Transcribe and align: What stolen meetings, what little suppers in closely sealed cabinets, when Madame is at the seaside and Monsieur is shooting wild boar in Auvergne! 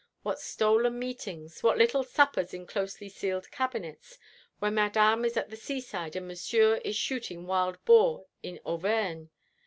What 0.23 0.39
stolen 0.39 0.97
meetings, 0.97 1.61
what 1.61 1.77
little 1.77 2.03
suppers 2.03 2.55
in 2.55 2.65
closely 2.65 3.07
sealed 3.07 3.51
cabinets, 3.51 4.17
when 4.57 4.73
Madame 4.73 5.23
is 5.23 5.37
at 5.37 5.51
the 5.51 5.55
seaside 5.55 6.15
and 6.15 6.27
Monsieur 6.27 6.77
is 6.77 6.95
shooting 6.95 7.45
wild 7.45 7.85
boar 7.85 8.25
in 8.41 8.59
Auvergne! 8.65 9.27